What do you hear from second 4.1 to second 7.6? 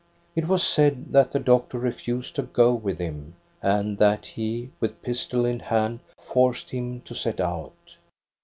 he, with pistol in hand, forced him to set